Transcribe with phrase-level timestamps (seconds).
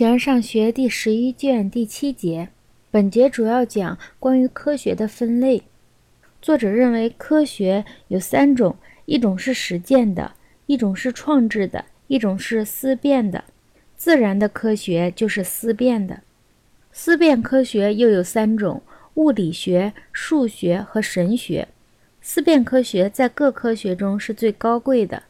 [0.00, 2.48] 形而上学第十一卷第七节，
[2.90, 5.64] 本节主要讲关于科学的分类。
[6.40, 10.32] 作者认为科学有三种，一种是实践的，
[10.64, 13.44] 一种是创制的，一种是思辨的。
[13.94, 16.22] 自然的科学就是思辨的。
[16.90, 18.82] 思辨科学又有三种：
[19.16, 21.68] 物理学、数学和神学。
[22.22, 25.24] 思辨科学在各科学中是最高贵的。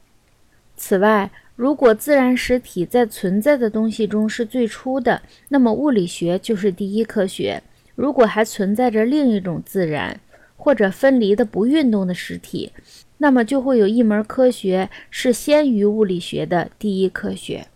[0.76, 5.20] 此外，如果自然实体在存在的东西中是最初的，
[5.50, 7.62] 那么物理学就是第一科学。
[7.94, 10.18] 如果还存在着另一种自然
[10.56, 12.72] 或者分离的不运动的实体，
[13.18, 17.66] 那么就会有一门科学是先于物理学的第一科学。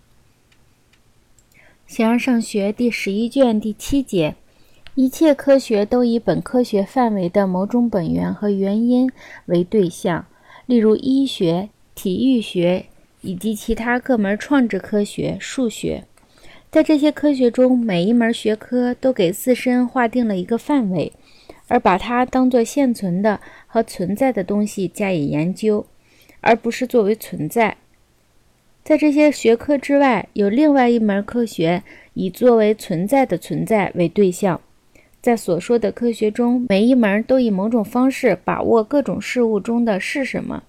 [1.86, 4.34] 形而上学第十一卷第七节，
[4.94, 9.12] 一切科学都以本科学范围的某种本源和原因
[9.44, 10.24] 为对象，
[10.64, 12.86] 例如医学、体育学。
[13.24, 16.04] 以及其他各门创制科学、数学，
[16.70, 21.12] 在这些科学中，每一门学科都给自身划定了一个范围，
[21.66, 25.86] 而把它当作现存的和存在的东西加以研究，
[26.40, 27.78] 而不是作为存在。
[28.82, 34.60] 在这些学科之外，有另外一门科学以作为存在的存在为对象。
[35.22, 40.64] 在所说的科学中，每一门都以某种方式把握各种事物中的是什么。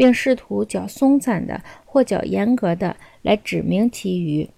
[0.00, 4.48] 并试图较松散的或较严格的来指明其余。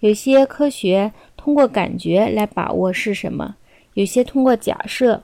[0.00, 3.54] 有些科学通过感觉来把握是什么，
[3.94, 5.22] 有些通过假设。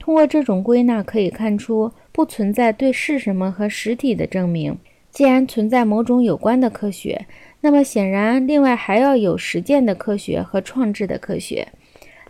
[0.00, 4.76] 通过这种归纳可以看出，不存在对是什么和实体的证明。
[5.12, 7.26] 既然存在某种有关的科学，
[7.60, 11.68] 那么显然另外还要有实践的科学和创制的科学。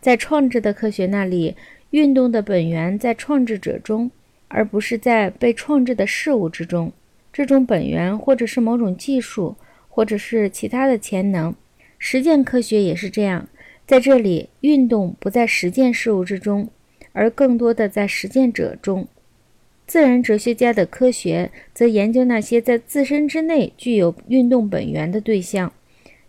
[0.03, 1.57] 在创制的科学那里，
[1.93, 4.11] 运动的本源在创制者中。
[4.49, 6.93] 而不是在被创制的事物之中，
[7.33, 9.57] 这种本源或者是某种技术，
[9.89, 11.55] 或者是其他的潜能。
[11.99, 13.49] 实践科学也是这样，
[13.87, 16.69] 在这里，运动不在实践事物之中，
[17.13, 19.09] 而更多的在实践者中。
[19.87, 25.73] 自然哲学家的科学则研究那些在自身之内具有运动本源的对象。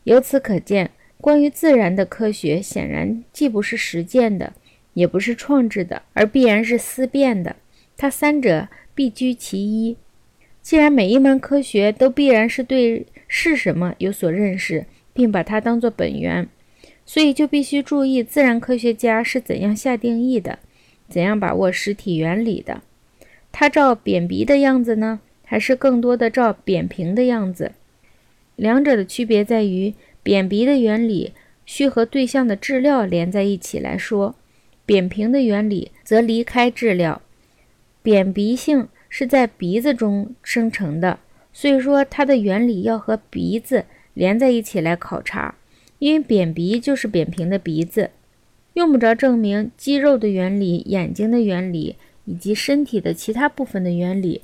[0.04, 0.92] 由此可见，
[1.22, 4.54] 关于自然的科学显然既不是实践的，
[4.94, 7.56] 也不是创制的，而必然是思辨的。
[7.98, 9.98] 它三者必居其一。
[10.62, 16.48] 既然每一门科学都必然是对是什么有所认识，并把它当作本源，
[17.06, 20.58] 所以就必须注意自然科学家是怎样下定义的，
[21.08, 22.82] 怎样把握实体原理的。
[23.52, 27.74] 他照扁鼻的样子呢，还是更多的照扁平的样子？
[28.56, 31.34] 两者的区别在于，扁鼻的原理
[31.66, 34.36] 需和对象的质料连在一起来说，
[34.86, 37.22] 扁平的原理则离开质料。
[38.06, 41.18] 扁鼻性是在鼻子中生成的，
[41.52, 45.56] 所以说它的原理要和鼻子连在一起来考察。
[45.98, 48.12] 因为扁鼻就是扁平的鼻子，
[48.74, 51.96] 用不着证明肌肉的原理、眼睛的原理
[52.26, 54.44] 以及身体的其他部分的原理，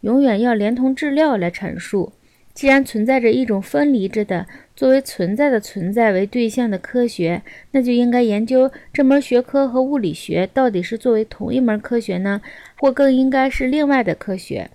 [0.00, 2.14] 永远要连同质料来阐述。
[2.54, 4.46] 既然存在着一种分离着的
[4.76, 7.40] 作为存在的存在为对象的科学，
[7.70, 12.42] 那就应该研究这门学科和物理学到底是作为同一门科学呢，
[12.82, 14.68] 或更应该是另外的科学？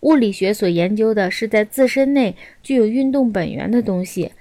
[0.00, 4.32] 物理学所研究的是在自身内具有运动本源的东西，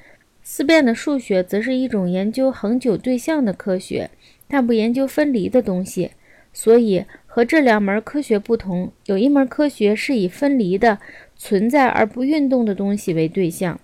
[0.41, 4.09] 思辨的数学则是一种研究恒久对象的科学，
[4.47, 6.11] 但不研究分离的东西。
[6.53, 10.99] 所以和这两门科学不同，有一门科学是以分离的。
[11.35, 13.77] 存在而不运动的东西为对象。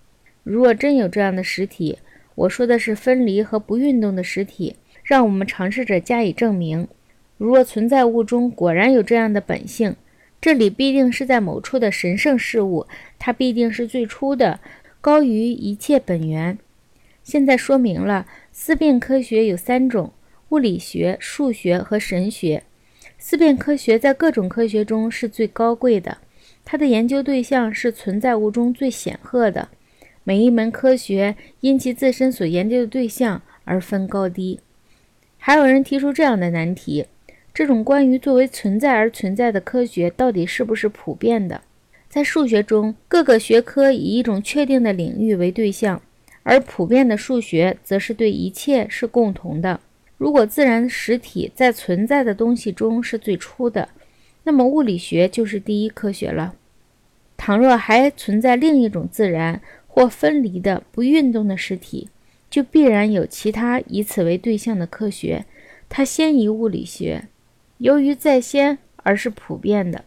[0.44, 1.98] 如果真有这样的实体，
[2.34, 6.88] 我说的是分离和不运动的实体，让我们尝试着加以证明。
[7.42, 9.96] 如若存在物中果然有这样的本性，
[10.40, 12.86] 这里必定是在某处的神圣事物，
[13.18, 14.60] 它必定是最初的，
[15.02, 16.60] 高于一切本源。
[17.24, 20.14] 现在说明了，思辨科学有三种：
[20.50, 22.62] 物理学、数学和神学。
[23.18, 26.20] 思辨科学在各种科学中是最高贵的。
[26.64, 29.70] 它的研究对象是存在物中最显赫的。
[30.24, 34.60] 每一门科学因其自身所研究的对象而分高低。
[35.40, 37.08] 还有人提出这样的难题：
[37.54, 41.62] 这种关于作为存在而存在的科学到底是不是普遍的？
[42.08, 46.02] 在数学中，各个学科以一种确定的领域为对象，
[46.44, 49.80] 而普遍的数学则是对一切是共同的。
[50.18, 53.90] 如果自然实体在存在的东西中是最初的，
[54.44, 56.56] 那么物理学就是第一科学了。
[57.38, 62.10] 倘若还存在另一种自然或分离的不运动的实体，
[62.50, 65.46] 就必然有其他以此为对象的科学，
[65.90, 67.28] 它先于物理学，
[67.82, 70.06] 由于在先而是普遍的。